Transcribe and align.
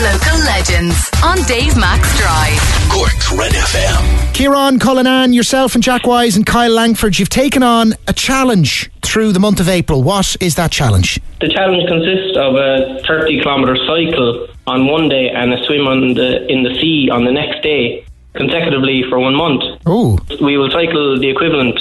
Local 0.00 0.38
legends 0.46 1.10
on 1.22 1.36
Dave 1.42 1.76
Max 1.76 2.16
Drive. 2.16 2.58
Cork's 2.90 3.30
Red 3.32 3.52
FM. 3.52 4.32
Ciaran, 4.34 4.78
Cullinane, 4.78 5.34
yourself 5.34 5.74
and 5.74 5.84
Jack 5.84 6.02
Wyse 6.02 6.36
and 6.36 6.46
Kyle 6.46 6.70
Langford, 6.72 7.18
you've 7.18 7.28
taken 7.28 7.62
on 7.62 7.92
a 8.08 8.14
challenge 8.14 8.90
through 9.02 9.32
the 9.32 9.40
month 9.40 9.60
of 9.60 9.68
April. 9.68 10.02
What 10.02 10.36
is 10.40 10.54
that 10.54 10.70
challenge? 10.72 11.20
The 11.42 11.48
challenge 11.50 11.86
consists 11.86 12.34
of 12.38 12.54
a 12.56 13.02
30 13.06 13.42
kilometre 13.42 13.76
cycle 13.86 14.48
on 14.66 14.86
one 14.86 15.10
day 15.10 15.28
and 15.28 15.52
a 15.52 15.62
swim 15.66 15.86
on 15.86 16.14
the, 16.14 16.46
in 16.50 16.62
the 16.62 16.74
sea 16.80 17.10
on 17.12 17.24
the 17.26 17.32
next 17.32 17.62
day, 17.62 18.06
consecutively 18.34 19.02
for 19.10 19.18
one 19.18 19.34
month. 19.34 19.62
Oh, 19.84 20.18
We 20.40 20.56
will 20.56 20.70
cycle 20.70 21.18
the 21.20 21.28
equivalent 21.28 21.78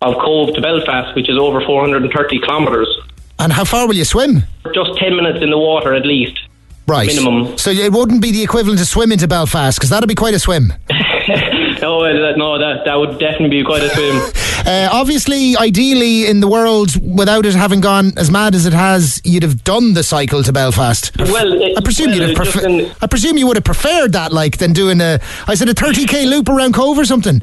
of 0.00 0.14
Cobh 0.14 0.54
to 0.54 0.62
Belfast, 0.62 1.14
which 1.14 1.28
is 1.28 1.36
over 1.36 1.60
430 1.60 2.40
kilometres. 2.40 2.88
and 3.38 3.52
how 3.52 3.64
far 3.64 3.86
will 3.86 3.96
you 3.96 4.04
swim? 4.06 4.44
Just 4.74 4.96
10 4.98 5.14
minutes 5.14 5.42
in 5.42 5.50
the 5.50 5.58
water 5.58 5.92
at 5.94 6.06
least. 6.06 6.38
Right. 6.90 7.06
Minimum. 7.06 7.56
So 7.56 7.70
it 7.70 7.92
wouldn't 7.92 8.20
be 8.20 8.32
the 8.32 8.42
equivalent 8.42 8.80
of 8.80 8.86
swimming 8.86 9.18
to 9.18 9.28
Belfast, 9.28 9.78
because 9.78 9.90
that'd 9.90 10.08
be 10.08 10.14
quite 10.16 10.34
a 10.34 10.38
swim. 10.40 10.72
no, 10.88 10.94
uh, 12.04 12.12
that, 12.12 12.34
no, 12.36 12.58
that, 12.58 12.84
that 12.84 12.94
would 12.96 13.18
definitely 13.20 13.50
be 13.60 13.64
quite 13.64 13.82
a 13.82 13.88
swim. 13.90 14.32
Uh, 14.60 14.90
obviously, 14.92 15.56
ideally, 15.56 16.26
in 16.26 16.40
the 16.40 16.46
world, 16.46 16.90
without 17.16 17.46
it 17.46 17.54
having 17.54 17.80
gone 17.80 18.12
as 18.18 18.30
mad 18.30 18.54
as 18.54 18.66
it 18.66 18.74
has, 18.74 19.18
you'd 19.24 19.42
have 19.42 19.64
done 19.64 19.94
the 19.94 20.02
cycle 20.02 20.42
to 20.42 20.52
Belfast. 20.52 21.16
Well, 21.18 21.54
it- 21.62 21.78
I 21.78 21.80
presume 21.80 22.08
well, 22.10 22.18
you'd 22.18 22.28
have. 22.28 22.36
prefer- 22.36 22.94
I 23.00 23.06
presume 23.06 23.38
you 23.38 23.46
would 23.46 23.56
have 23.56 23.64
preferred 23.64 24.12
that, 24.12 24.34
like, 24.34 24.58
than 24.58 24.74
doing 24.74 25.00
a. 25.00 25.18
I 25.48 25.54
said 25.54 25.70
a 25.70 25.74
thirty 25.74 26.04
k 26.04 26.26
loop 26.26 26.50
around 26.50 26.74
Cobh 26.74 26.98
or 26.98 27.06
something. 27.06 27.40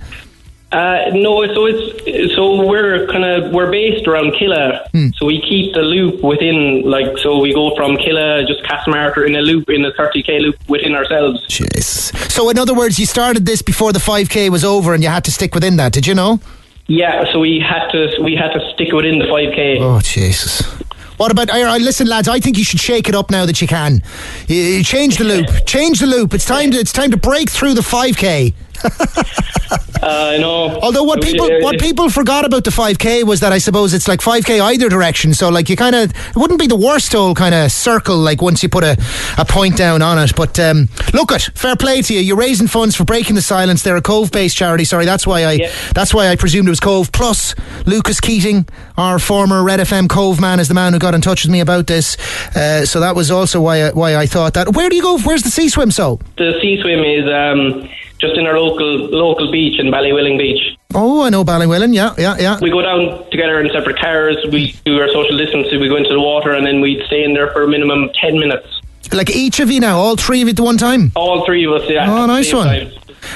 Uh, 0.69 1.09
no, 1.13 1.45
so 1.53 1.65
it's 1.65 2.35
so 2.35 2.67
we're 2.67 3.07
kind 3.07 3.23
of 3.23 3.53
we're 3.53 3.71
based 3.71 4.05
around 4.05 4.33
Killa, 4.37 4.85
so 5.15 5.25
we 5.25 5.39
keep 5.41 5.73
the 5.73 5.81
loop 5.81 6.21
within 6.21 6.81
like 6.83 7.17
so 7.19 7.39
we 7.39 7.53
go 7.53 7.73
from 7.75 7.95
Killa 7.95 8.45
just 8.45 8.63
Castlemartyr 8.63 9.25
in 9.25 9.35
a 9.35 9.41
loop 9.41 9.69
in 9.69 9.85
a 9.85 9.91
30k 9.93 10.41
loop 10.41 10.57
within 10.67 10.93
ourselves. 10.93 11.45
Jeez. 11.47 12.13
So, 12.29 12.49
in 12.49 12.59
other 12.59 12.73
words, 12.75 12.99
you 12.99 13.05
started 13.05 13.45
this 13.45 13.61
before 13.61 13.93
the 13.93 13.99
five 14.01 14.29
k 14.29 14.49
was 14.49 14.65
over, 14.65 14.93
and 14.93 15.01
you 15.01 15.09
had 15.09 15.23
to 15.25 15.31
stick 15.31 15.55
within 15.55 15.77
that. 15.77 15.93
Did 15.93 16.05
you 16.05 16.13
know? 16.13 16.41
Yeah, 16.87 17.23
so 17.31 17.39
we 17.39 17.59
had 17.59 17.87
to 17.91 18.21
we 18.21 18.35
had 18.35 18.51
to 18.51 18.71
stick 18.73 18.91
within 18.91 19.19
the 19.19 19.25
5k. 19.25 19.77
Oh 19.79 20.01
Jesus. 20.01 20.61
What 21.17 21.31
about? 21.31 21.47
Listen, 21.81 22.07
lads. 22.07 22.27
I 22.27 22.39
think 22.39 22.57
you 22.57 22.63
should 22.63 22.79
shake 22.79 23.09
it 23.09 23.15
up 23.15 23.31
now 23.31 23.45
that 23.45 23.61
you 23.61 23.67
can. 23.67 24.01
Change 24.47 25.17
the 25.17 25.23
loop. 25.23 25.47
Change 25.65 25.99
the 25.99 26.07
loop. 26.07 26.33
It's 26.33 26.45
time 26.45 26.71
to. 26.71 26.77
It's 26.77 26.93
time 26.93 27.11
to 27.11 27.17
break 27.17 27.49
through 27.49 27.73
the 27.73 27.83
five 27.83 28.17
k. 28.17 28.53
Uh, 30.01 30.31
I 30.33 30.37
know. 30.37 30.79
Although 30.81 31.03
what 31.03 31.21
people 31.21 31.47
what 31.61 31.79
people 31.79 32.09
forgot 32.09 32.45
about 32.45 32.63
the 32.63 32.69
5k 32.71 33.23
was 33.23 33.39
that 33.39 33.51
I 33.51 33.57
suppose 33.57 33.93
it's 33.93 34.07
like 34.07 34.19
5k 34.19 34.59
either 34.61 34.89
direction. 34.89 35.33
So 35.33 35.49
like 35.49 35.69
you 35.69 35.75
kind 35.75 35.95
of 35.95 36.11
it 36.11 36.35
wouldn't 36.35 36.59
be 36.59 36.67
the 36.67 36.75
worst 36.75 37.13
old 37.15 37.37
kind 37.37 37.55
of 37.55 37.71
circle 37.71 38.17
like 38.17 38.41
once 38.41 38.61
you 38.63 38.69
put 38.69 38.83
a, 38.83 38.97
a 39.37 39.45
point 39.45 39.77
down 39.77 40.01
on 40.01 40.17
it. 40.19 40.35
But 40.35 40.59
um, 40.59 40.89
look 41.13 41.31
at 41.31 41.41
fair 41.55 41.75
play 41.75 42.01
to 42.01 42.13
you. 42.13 42.19
You're 42.19 42.37
raising 42.37 42.67
funds 42.67 42.95
for 42.95 43.03
breaking 43.03 43.35
the 43.35 43.41
silence. 43.41 43.83
They're 43.83 43.95
a 43.97 44.01
Cobh 44.01 44.31
based 44.31 44.55
charity. 44.57 44.83
Sorry, 44.85 45.05
that's 45.05 45.25
why 45.25 45.43
I 45.43 45.51
Yeah. 45.53 45.71
that's 45.93 46.13
why 46.13 46.27
I 46.29 46.35
presumed 46.35 46.67
it 46.67 46.71
was 46.71 46.79
Cobh. 46.79 47.11
Plus 47.11 47.55
Lucas 47.85 48.19
Keating, 48.19 48.67
our 48.97 49.19
former 49.19 49.63
Red 49.63 49.79
FM 49.79 50.07
Cobh 50.09 50.39
man, 50.39 50.59
is 50.59 50.67
the 50.67 50.73
man 50.73 50.93
who 50.93 50.99
got 50.99 51.13
in 51.15 51.21
touch 51.21 51.43
with 51.43 51.51
me 51.51 51.59
about 51.59 51.87
this. 51.87 52.17
Uh, 52.55 52.85
so 52.85 52.99
that 52.99 53.15
was 53.15 53.31
also 53.31 53.61
why 53.61 53.83
I, 53.87 53.91
why 53.91 54.15
I 54.15 54.25
thought 54.27 54.53
that. 54.55 54.73
Where 54.73 54.89
do 54.89 54.95
you 54.95 55.01
go? 55.01 55.17
Where's 55.19 55.43
the 55.43 55.49
sea 55.51 55.69
swim? 55.69 55.91
So 55.91 56.19
the 56.37 56.57
sea 56.61 56.79
swim 56.81 56.99
is 57.03 57.25
um, 57.27 57.89
just 58.19 58.35
in 58.35 58.45
our 58.47 58.59
local 58.59 58.87
local 59.09 59.51
beach 59.51 59.79
in 59.79 59.87
Ballinwilling 59.87 60.37
Beach. 60.37 60.77
oh, 60.95 61.23
I 61.23 61.29
know 61.29 61.43
Ballinwilling. 61.43 61.93
Yeah, 61.93 62.13
yeah, 62.17 62.35
yeah. 62.39 62.59
We 62.61 62.69
go 62.71 62.81
down 62.81 63.29
together 63.29 63.59
in 63.61 63.69
separate 63.71 63.99
cars. 63.99 64.37
We 64.51 64.73
do 64.85 64.99
our 64.99 65.07
social 65.09 65.37
distancing. 65.37 65.79
We 65.79 65.87
go 65.89 65.97
into 65.97 66.09
the 66.13 66.19
water 66.21 66.53
and 66.53 66.65
then 66.65 66.81
we 66.81 67.01
stay 67.07 67.23
in 67.23 67.33
there 67.33 67.51
for 67.53 67.63
a 67.63 67.67
minimum 67.67 68.03
of 68.05 68.13
10 68.13 68.39
minutes. 68.39 68.67
Like 69.13 69.29
each 69.29 69.59
of 69.61 69.71
you 69.71 69.79
now, 69.79 69.97
all 69.99 70.17
three 70.17 70.41
of 70.41 70.47
you 70.47 70.51
at 70.51 70.57
the 70.57 70.63
one 70.63 70.77
time. 70.77 71.11
All 71.15 71.45
three 71.45 71.65
of 71.65 71.73
us. 71.73 71.89
Yeah. 71.89 72.11
Oh, 72.11 72.25
nice 72.25 72.51
one. 72.53 72.67
time. 72.67 72.91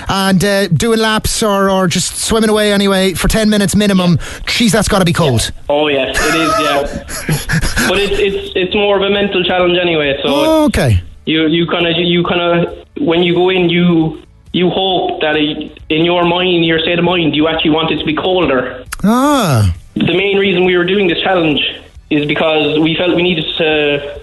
and 0.09 0.43
uh, 0.43 0.67
doing 0.67 0.99
laps 0.99 1.41
or, 1.43 1.69
or 1.69 1.87
just 1.87 2.17
swimming 2.17 2.49
away 2.49 2.73
anyway 2.73 3.13
for 3.13 3.27
10 3.27 3.49
minutes 3.49 3.75
minimum. 3.75 4.17
Jeez, 4.47 4.71
that's 4.71 4.87
got 4.89 4.99
to 4.99 5.05
be 5.05 5.13
cold. 5.13 5.51
Oh 5.69 5.87
yes, 5.87 6.17
it 6.19 6.35
is. 6.35 6.51
Yeah, 6.59 7.87
but 7.89 7.97
it's 7.99 8.19
it's 8.19 8.51
it's 8.55 8.75
more 8.75 8.97
of 8.97 9.03
a 9.03 9.09
mental 9.09 9.43
challenge 9.43 9.77
anyway. 9.77 10.17
So 10.23 10.27
Oh, 10.29 10.65
okay. 10.65 11.01
you 11.25 11.47
you 11.47 11.65
kind 11.67 11.87
of 11.87 11.93
you 11.97 12.23
kind 12.23 12.41
of 12.67 12.87
when 12.97 13.23
you 13.23 13.33
go 13.33 13.49
in, 13.49 13.69
you 13.69 14.21
you 14.53 14.69
hope 14.69 15.21
that 15.21 15.35
it, 15.37 15.79
in 15.89 16.03
your 16.05 16.25
mind, 16.25 16.65
your 16.65 16.79
state 16.79 16.99
of 16.99 17.05
mind, 17.05 17.35
you 17.35 17.47
actually 17.47 17.71
want 17.71 17.91
it 17.91 17.97
to 17.99 18.05
be 18.05 18.13
colder. 18.15 18.83
Ah, 19.03 19.73
The 19.95 20.13
main 20.13 20.37
reason 20.37 20.65
we 20.65 20.77
were 20.77 20.85
doing 20.85 21.07
this 21.07 21.19
challenge 21.21 21.61
is 22.09 22.25
because 22.27 22.77
we 22.79 22.95
felt 22.95 23.15
we 23.15 23.23
needed 23.23 23.45
to 23.57 24.19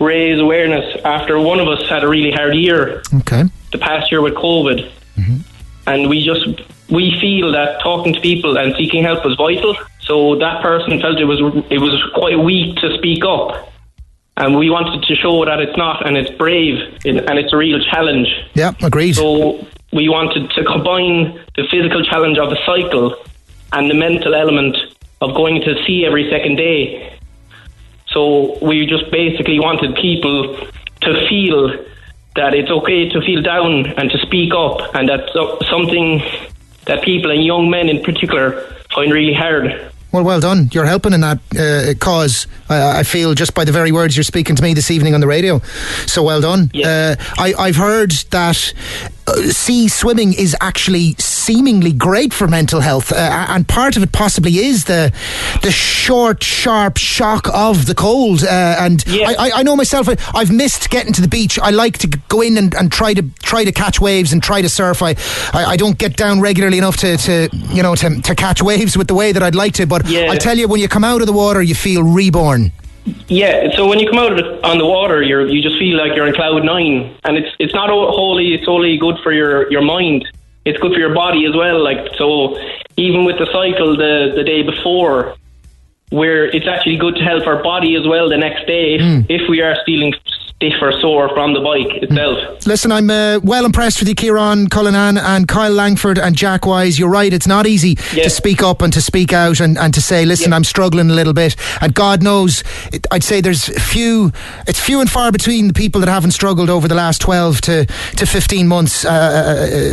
raise 0.00 0.38
awareness 0.40 1.00
after 1.04 1.38
one 1.40 1.60
of 1.60 1.68
us 1.68 1.88
had 1.88 2.04
a 2.04 2.08
really 2.08 2.30
hard 2.30 2.54
year 2.54 3.02
okay. 3.14 3.44
the 3.72 3.78
past 3.78 4.10
year 4.12 4.20
with 4.20 4.34
COVID, 4.34 4.90
and 5.86 6.08
we 6.08 6.24
just 6.24 6.46
we 6.90 7.18
feel 7.20 7.52
that 7.52 7.80
talking 7.82 8.14
to 8.14 8.20
people 8.20 8.56
and 8.58 8.74
seeking 8.76 9.02
help 9.04 9.24
was 9.24 9.34
vital. 9.36 9.76
So 10.00 10.36
that 10.36 10.62
person 10.62 11.00
felt 11.00 11.18
it 11.18 11.24
was 11.24 11.40
it 11.70 11.78
was 11.78 12.02
quite 12.14 12.38
weak 12.38 12.76
to 12.76 12.96
speak 12.98 13.24
up, 13.24 13.67
and 14.38 14.56
we 14.56 14.70
wanted 14.70 15.02
to 15.02 15.14
show 15.14 15.44
that 15.44 15.60
it's 15.60 15.76
not, 15.76 16.06
and 16.06 16.16
it's 16.16 16.30
brave, 16.38 16.78
and 17.04 17.38
it's 17.38 17.52
a 17.52 17.56
real 17.56 17.80
challenge. 17.80 18.28
Yeah, 18.54 18.72
agreed. 18.82 19.16
So 19.16 19.66
we 19.92 20.08
wanted 20.08 20.50
to 20.52 20.64
combine 20.64 21.44
the 21.56 21.66
physical 21.70 22.02
challenge 22.04 22.38
of 22.38 22.48
the 22.50 22.58
cycle 22.64 23.16
and 23.72 23.90
the 23.90 23.94
mental 23.94 24.34
element 24.34 24.76
of 25.20 25.34
going 25.34 25.60
to 25.62 25.74
sea 25.84 26.06
every 26.06 26.30
second 26.30 26.56
day. 26.56 27.18
So 28.06 28.58
we 28.64 28.86
just 28.86 29.10
basically 29.10 29.58
wanted 29.58 29.96
people 29.96 30.56
to 31.02 31.28
feel 31.28 31.84
that 32.36 32.54
it's 32.54 32.70
okay 32.70 33.08
to 33.08 33.20
feel 33.20 33.42
down 33.42 33.86
and 33.98 34.10
to 34.10 34.18
speak 34.18 34.54
up, 34.54 34.94
and 34.94 35.08
that's 35.08 35.32
something 35.68 36.22
that 36.86 37.02
people 37.02 37.30
and 37.30 37.44
young 37.44 37.68
men 37.68 37.88
in 37.88 38.02
particular 38.02 38.62
find 38.94 39.12
really 39.12 39.34
hard. 39.34 39.92
Well, 40.10 40.24
well 40.24 40.40
done. 40.40 40.70
You're 40.72 40.86
helping 40.86 41.12
in 41.12 41.20
that 41.20 41.38
uh, 41.58 41.94
cause. 42.02 42.46
I, 42.68 43.00
I 43.00 43.02
feel 43.02 43.34
just 43.34 43.54
by 43.54 43.64
the 43.64 43.72
very 43.72 43.92
words 43.92 44.16
you're 44.16 44.24
speaking 44.24 44.56
to 44.56 44.62
me 44.62 44.72
this 44.74 44.90
evening 44.90 45.14
on 45.14 45.20
the 45.20 45.26
radio. 45.26 45.60
So 46.06 46.22
well 46.22 46.40
done. 46.40 46.70
Yeah. 46.72 47.16
Uh, 47.18 47.24
I, 47.36 47.54
I've 47.58 47.76
heard 47.76 48.12
that 48.30 48.72
uh, 49.28 49.50
sea 49.50 49.88
swimming 49.88 50.32
is 50.32 50.56
actually 50.60 51.14
seemingly 51.18 51.92
great 51.92 52.32
for 52.32 52.46
mental 52.48 52.80
health, 52.80 53.12
uh, 53.12 53.46
and 53.48 53.66
part 53.68 53.96
of 53.96 54.02
it 54.02 54.12
possibly 54.12 54.58
is 54.58 54.84
the 54.84 55.12
the 55.62 55.70
short, 55.70 56.42
sharp 56.42 56.96
shock 56.96 57.48
of 57.52 57.86
the 57.86 57.94
cold. 57.94 58.42
Uh, 58.44 58.76
and 58.78 59.04
Yeah. 59.06 59.28
I, 59.28 59.32
I, 59.46 59.50
I 59.56 59.62
know 59.62 59.76
myself. 59.76 60.08
I, 60.08 60.16
I've 60.34 60.50
missed 60.52 60.90
getting 60.90 61.12
to 61.14 61.22
the 61.22 61.28
beach. 61.28 61.58
I 61.58 61.70
like 61.70 61.98
to 61.98 62.08
go 62.28 62.40
in 62.40 62.56
and, 62.58 62.74
and 62.74 62.90
try 62.92 63.14
to 63.14 63.22
try 63.42 63.64
to 63.64 63.72
catch 63.72 64.00
waves 64.00 64.32
and 64.32 64.42
try 64.42 64.62
to 64.62 64.68
surf. 64.68 65.02
I, 65.02 65.14
I, 65.52 65.64
I 65.72 65.76
don't 65.76 65.98
get 65.98 66.16
down 66.16 66.40
regularly 66.40 66.78
enough 66.78 66.96
to, 66.98 67.16
to 67.16 67.48
you 67.52 67.82
know 67.82 67.94
to, 67.96 68.20
to 68.22 68.34
catch 68.34 68.62
waves 68.62 68.96
with 68.96 69.08
the 69.08 69.14
way 69.14 69.32
that 69.32 69.42
I'd 69.42 69.54
like 69.54 69.74
to. 69.74 69.86
But 69.86 70.06
Yeah. 70.08 70.30
I 70.30 70.36
tell 70.36 70.56
you, 70.58 70.68
when 70.68 70.80
you 70.80 70.88
come 70.88 71.04
out 71.04 71.20
of 71.20 71.26
the 71.26 71.32
water, 71.32 71.62
you 71.62 71.74
feel 71.74 72.02
reborn. 72.02 72.72
Yeah, 73.28 73.70
so 73.76 73.86
when 73.88 73.98
you 73.98 74.08
come 74.08 74.18
out 74.18 74.32
of 74.32 74.38
the, 74.38 74.66
on 74.66 74.78
the 74.78 74.86
water, 74.86 75.22
you're 75.22 75.46
you 75.46 75.62
just 75.62 75.78
feel 75.78 75.96
like 75.96 76.14
you're 76.16 76.26
in 76.26 76.34
cloud 76.34 76.64
nine, 76.64 77.16
and 77.24 77.36
it's 77.36 77.54
it's 77.58 77.74
not 77.74 77.88
wholly 77.90 78.54
it's 78.54 78.68
only 78.68 78.96
good 78.98 79.16
for 79.22 79.32
your 79.32 79.70
your 79.70 79.82
mind. 79.82 80.26
It's 80.64 80.78
good 80.78 80.92
for 80.92 80.98
your 80.98 81.14
body 81.14 81.46
as 81.46 81.54
well. 81.54 81.82
Like 81.82 82.14
so, 82.16 82.58
even 82.96 83.24
with 83.24 83.38
the 83.38 83.46
cycle 83.46 83.96
the 83.96 84.32
the 84.36 84.44
day 84.44 84.62
before, 84.62 85.36
where 86.10 86.46
it's 86.46 86.66
actually 86.66 86.96
good 86.96 87.16
to 87.16 87.22
help 87.22 87.46
our 87.46 87.62
body 87.62 87.94
as 87.96 88.06
well 88.06 88.28
the 88.28 88.36
next 88.36 88.66
day 88.66 88.96
if, 88.96 89.26
if 89.28 89.48
we 89.48 89.60
are 89.60 89.76
feeling 89.84 90.14
stiff 90.60 90.74
or 90.82 90.90
sore 91.00 91.28
from 91.28 91.54
the 91.54 91.60
bike 91.60 92.02
itself. 92.02 92.66
Listen, 92.66 92.90
I'm 92.90 93.08
uh, 93.10 93.38
well 93.44 93.64
impressed 93.64 94.00
with 94.00 94.08
you, 94.08 94.14
Ciaran 94.16 94.66
Cullinane 94.68 95.16
and 95.16 95.46
Kyle 95.46 95.70
Langford 95.70 96.18
and 96.18 96.34
Jack 96.34 96.62
Wyse. 96.62 96.98
You're 96.98 97.08
right, 97.08 97.32
it's 97.32 97.46
not 97.46 97.64
easy 97.68 97.96
Yeah. 98.12 98.24
to 98.24 98.30
speak 98.30 98.60
up 98.60 98.82
and 98.82 98.92
to 98.92 99.00
speak 99.00 99.32
out 99.32 99.60
and, 99.60 99.78
and 99.78 99.94
to 99.94 100.02
say, 100.02 100.24
listen, 100.24 100.50
Yeah. 100.50 100.56
I'm 100.56 100.64
struggling 100.64 101.10
a 101.10 101.14
little 101.14 101.32
bit. 101.32 101.54
And 101.80 101.94
God 101.94 102.24
knows, 102.24 102.64
it, 102.92 103.06
I'd 103.12 103.22
say 103.22 103.40
there's 103.40 103.68
few, 103.80 104.32
it's 104.66 104.80
few 104.80 105.00
and 105.00 105.08
far 105.08 105.30
between 105.30 105.68
the 105.68 105.72
people 105.74 106.00
that 106.00 106.08
haven't 106.08 106.32
struggled 106.32 106.70
over 106.70 106.88
the 106.88 106.94
last 106.96 107.20
12 107.20 107.60
to, 107.62 107.86
to 107.86 108.26
15 108.26 108.66
months 108.66 109.04
uh, 109.04 109.10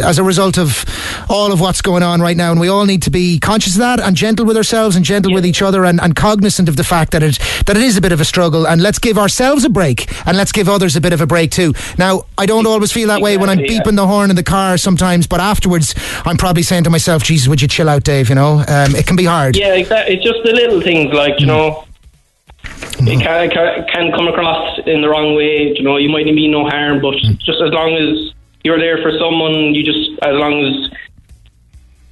uh, 0.04 0.08
as 0.08 0.18
a 0.18 0.24
result 0.24 0.58
of 0.58 0.84
all 1.30 1.52
of 1.52 1.62
what's 1.62 1.84
going 1.84 2.02
on 2.02 2.22
right 2.22 2.38
now. 2.38 2.50
And 2.50 2.60
we 2.60 2.70
all 2.70 2.86
need 2.86 3.04
to 3.04 3.12
be 3.12 3.38
conscious 3.40 3.74
of 3.76 3.80
that 3.82 4.00
and 4.00 4.16
gentle 4.16 4.48
with 4.48 4.58
ourselves 4.58 4.96
and 4.96 5.06
gentle 5.06 5.32
with 5.32 5.46
each 5.46 5.62
other 5.62 5.86
and, 5.86 6.02
and 6.02 6.16
cognizant 6.16 6.68
of 6.68 6.76
the 6.76 6.84
fact 6.84 7.12
that 7.12 7.22
it, 7.22 7.38
that 7.68 7.78
it 7.78 7.84
is 7.84 7.98
a 7.98 8.02
bit 8.02 8.12
of 8.12 8.20
a 8.20 8.26
struggle. 8.26 8.66
And 8.68 8.82
let's 8.82 8.98
give 8.98 9.20
ourselves 9.20 9.64
a 9.64 9.70
break 9.70 10.10
and 10.26 10.36
let's 10.36 10.55
give 10.56 10.70
others 10.70 10.96
a 10.96 11.02
bit 11.02 11.14
of 11.14 11.22
a 11.22 11.28
break 11.28 11.52
too. 11.52 11.74
Now, 11.98 12.24
I 12.38 12.48
don't 12.48 12.66
always 12.66 12.92
feel 12.92 13.10
that 13.10 13.22
way 13.22 13.38
when 13.38 13.50
I'm 13.50 13.60
yeah. 13.60 13.68
beeping 13.68 13.96
the 13.96 14.08
horn 14.08 14.30
in 14.30 14.36
the 14.36 14.44
car 14.44 14.78
sometimes, 14.78 15.28
but 15.28 15.40
afterwards, 15.40 15.94
I'm 16.26 16.38
probably 16.38 16.64
saying 16.64 16.86
to 16.86 16.90
myself, 16.90 17.22
Jesus, 17.24 17.48
would 17.48 17.62
you 17.62 17.68
chill 17.68 17.90
out, 17.90 18.04
Dave? 18.04 18.30
You 18.30 18.36
know, 18.36 18.64
um, 18.68 18.96
it 18.96 19.06
can 19.06 19.16
be 19.16 19.26
hard. 19.26 19.56
Yeah, 19.56 19.76
exactly. 19.76 20.16
It's 20.16 20.24
just 20.24 20.40
the 20.44 20.54
little 20.54 20.82
things 20.82 21.14
like 21.14 21.40
you 21.40 21.46
mm. 21.46 21.50
know. 21.50 21.86
Mm. 22.64 23.14
It 23.14 23.22
can, 23.22 23.50
can 23.52 23.88
can 23.88 24.12
come 24.14 24.28
across 24.28 24.80
in 24.88 25.02
the 25.02 25.10
wrong 25.10 25.36
way. 25.36 25.74
You 25.76 25.84
know, 25.84 25.98
you 25.98 26.10
might 26.10 26.26
mean 26.26 26.52
no 26.52 26.68
harm, 26.68 27.02
but 27.02 27.16
mm. 27.16 27.38
just 27.38 27.62
as 27.62 27.72
long 27.72 27.94
as 27.94 28.34
you're 28.64 28.80
there 28.80 28.98
for 29.02 29.12
someone, 29.20 29.76
you 29.76 29.84
just 29.84 30.10
as 30.24 30.34
long 30.34 30.64
as 30.64 30.92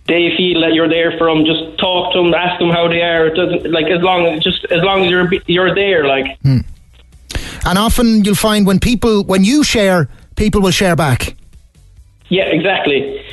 they 0.06 0.36
feel 0.36 0.60
that 0.62 0.74
you're 0.74 0.90
there 0.90 1.18
for 1.18 1.34
them, 1.34 1.45
just 1.45 1.78
talk 1.80 2.12
to 2.13 2.22
them, 2.22 2.34
ask 2.34 2.60
them 2.60 2.69
how 2.69 2.90
they 2.90 3.01
are. 3.01 3.28
It 3.28 3.36
doesn't 3.36 3.72
like 3.72 3.88
as 3.88 4.01
long 4.01 4.25
as 4.28 4.44
just 4.44 4.66
as 4.66 4.84
long 4.84 5.06
as 5.06 5.10
you're 5.10 5.31
you're 5.48 5.74
there. 5.74 6.06
Like 6.06 6.38
And 7.65 7.77
often 7.77 8.24
you'll 8.25 8.36
find 8.36 8.65
when 8.65 8.80
people, 8.80 9.24
when 9.24 9.44
you 9.44 9.63
share, 9.63 10.10
people 10.36 10.62
will 10.62 10.71
share 10.71 10.95
back. 10.95 11.36
Yeah, 12.30 12.45
exactly. 12.45 13.24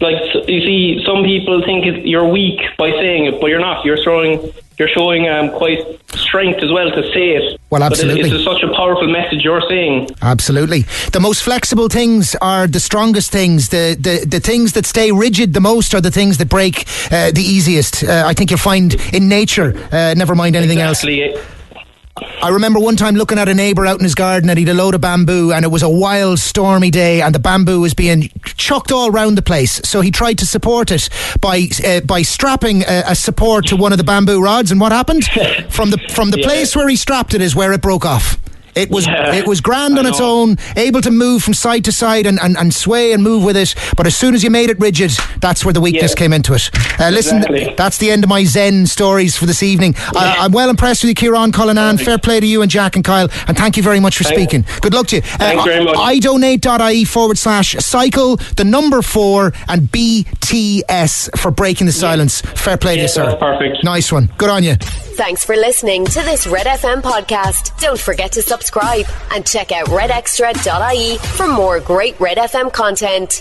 Like 0.00 0.34
you 0.48 0.60
see, 0.60 1.02
some 1.04 1.24
people 1.24 1.62
think 1.64 2.06
you're 2.06 2.28
weak 2.28 2.60
by 2.76 2.90
saying 2.92 3.26
it, 3.26 3.40
but 3.40 3.48
you're 3.48 3.60
not. 3.60 3.84
You're 3.84 3.96
showing 3.96 4.52
you're 4.78 4.88
showing 4.88 5.28
um, 5.28 5.50
quite 5.50 5.80
strength 6.14 6.62
as 6.62 6.70
well 6.70 6.88
to 6.90 7.02
say 7.12 7.30
it. 7.30 7.60
Well, 7.70 7.82
absolutely. 7.82 8.22
But 8.22 8.30
it's, 8.30 8.34
it's 8.36 8.44
such 8.44 8.62
a 8.62 8.72
powerful 8.74 9.08
message 9.08 9.42
you're 9.42 9.62
saying. 9.68 10.10
Absolutely. 10.22 10.82
The 11.10 11.18
most 11.18 11.42
flexible 11.42 11.88
things 11.88 12.36
are 12.36 12.68
the 12.68 12.78
strongest 12.78 13.32
things. 13.32 13.70
The 13.70 13.96
the, 13.98 14.24
the 14.24 14.40
things 14.40 14.72
that 14.74 14.86
stay 14.86 15.10
rigid 15.10 15.52
the 15.52 15.60
most 15.60 15.94
are 15.94 16.00
the 16.00 16.12
things 16.12 16.38
that 16.38 16.48
break 16.48 16.86
uh, 17.10 17.32
the 17.32 17.42
easiest. 17.42 18.04
Uh, 18.04 18.22
I 18.24 18.34
think 18.34 18.50
you'll 18.50 18.58
find 18.58 18.94
in 19.12 19.28
nature. 19.28 19.74
Uh, 19.90 20.14
never 20.16 20.36
mind 20.36 20.54
anything 20.54 20.78
exactly. 20.78 21.34
else. 21.34 21.57
I 22.42 22.50
remember 22.50 22.78
one 22.80 22.96
time 22.96 23.14
looking 23.14 23.38
at 23.38 23.48
a 23.48 23.54
neighbour 23.54 23.86
out 23.86 23.98
in 23.98 24.04
his 24.04 24.14
garden 24.14 24.48
and 24.50 24.58
he'd 24.58 24.68
a 24.68 24.74
load 24.74 24.94
of 24.94 25.00
bamboo 25.00 25.52
and 25.52 25.64
it 25.64 25.68
was 25.68 25.82
a 25.82 25.88
wild 25.88 26.38
stormy 26.38 26.90
day 26.90 27.20
and 27.22 27.34
the 27.34 27.38
bamboo 27.38 27.80
was 27.80 27.94
being 27.94 28.30
chucked 28.44 28.92
all 28.92 29.10
round 29.10 29.36
the 29.36 29.42
place. 29.42 29.80
So 29.84 30.00
he 30.00 30.10
tried 30.10 30.38
to 30.38 30.46
support 30.46 30.90
it 30.90 31.08
by 31.40 31.68
uh, 31.84 32.00
by 32.00 32.22
strapping 32.22 32.82
a, 32.82 33.04
a, 33.06 33.14
support 33.14 33.66
to 33.66 33.76
one 33.76 33.92
of 33.92 33.98
the 33.98 34.04
bamboo 34.04 34.42
rods 34.42 34.70
and 34.70 34.80
what 34.80 34.92
happened? 34.92 35.24
From 35.70 35.90
the 35.90 35.98
from 36.14 36.30
the 36.30 36.38
yeah. 36.38 36.46
place 36.46 36.76
where 36.76 36.88
he 36.88 36.96
strapped 36.96 37.34
it 37.34 37.40
is 37.40 37.54
where 37.54 37.72
it 37.72 37.80
broke 37.82 38.04
off. 38.04 38.38
It 38.74 38.90
was 38.90 39.06
yeah, 39.06 39.34
it 39.34 39.46
was 39.46 39.60
grand 39.60 39.98
on 39.98 40.06
its 40.06 40.20
own, 40.20 40.56
able 40.76 41.00
to 41.00 41.10
move 41.10 41.42
from 41.42 41.54
side 41.54 41.84
to 41.86 41.92
side 41.92 42.26
and, 42.26 42.38
and, 42.40 42.56
and 42.56 42.72
sway 42.72 43.12
and 43.12 43.22
move 43.22 43.44
with 43.44 43.56
it. 43.56 43.74
But 43.96 44.06
as 44.06 44.16
soon 44.16 44.34
as 44.34 44.42
you 44.42 44.50
made 44.50 44.70
it 44.70 44.78
rigid, 44.78 45.12
that's 45.40 45.64
where 45.64 45.72
the 45.72 45.80
weakness 45.80 46.12
yeah. 46.12 46.18
came 46.18 46.32
into 46.32 46.54
it. 46.54 46.70
Uh, 47.00 47.10
listen, 47.10 47.38
exactly. 47.38 47.74
that's 47.76 47.98
the 47.98 48.10
end 48.10 48.24
of 48.24 48.30
my 48.30 48.44
Zen 48.44 48.86
stories 48.86 49.36
for 49.36 49.46
this 49.46 49.62
evening. 49.62 49.94
Yeah. 50.14 50.20
Uh, 50.20 50.34
I'm 50.38 50.52
well 50.52 50.70
impressed 50.70 51.02
with 51.02 51.10
you, 51.10 51.14
Ciaran 51.14 51.52
Cullinane. 51.52 51.98
Fair 51.98 52.18
play 52.18 52.40
to 52.40 52.46
you 52.46 52.62
and 52.62 52.70
Jack 52.70 52.96
and 52.96 53.04
Kyle. 53.04 53.28
And 53.46 53.56
thank 53.56 53.76
you 53.76 53.82
very 53.82 54.00
much 54.00 54.16
for 54.16 54.24
Thanks. 54.24 54.40
speaking. 54.40 54.64
Good 54.80 54.94
luck 54.94 55.06
to 55.08 55.16
you. 55.16 55.22
Uh, 55.22 55.38
Thanks 55.38 55.64
very 55.64 55.84
much. 55.84 55.96
idonate.ie 55.96 57.04
forward 57.04 57.38
slash 57.38 57.74
cycle, 57.76 58.36
the 58.56 58.64
number 58.64 59.02
four, 59.02 59.52
and 59.68 59.82
BTS 59.82 61.38
for 61.38 61.50
breaking 61.50 61.86
the 61.86 61.92
silence. 61.92 62.40
Fair 62.40 62.76
play 62.76 62.96
to 62.96 63.02
you, 63.02 63.08
sir. 63.08 63.36
perfect. 63.36 63.84
Nice 63.84 64.12
one. 64.12 64.30
Good 64.38 64.50
on 64.50 64.62
you. 64.62 64.76
Thanks 64.76 65.44
for 65.44 65.56
listening 65.56 66.04
to 66.06 66.22
this 66.22 66.46
Red 66.46 66.66
FM 66.66 67.02
podcast. 67.02 67.78
Don't 67.80 67.98
forget 67.98 68.32
to 68.32 68.42
subscribe 68.58 69.06
and 69.30 69.46
check 69.46 69.70
out 69.70 69.86
redextra.ie 69.86 71.18
for 71.36 71.46
more 71.46 71.78
great 71.78 72.18
Red 72.18 72.38
FM 72.38 72.72
content. 72.72 73.36